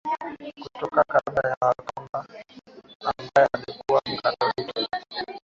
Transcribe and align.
kutoka 0.73 1.03
kabila 1.03 1.41
la 1.49 1.67
Wakakwa 1.67 2.07
ambaye 2.99 3.49
alikuwa 3.53 4.01
Mkatoliki 4.05 4.85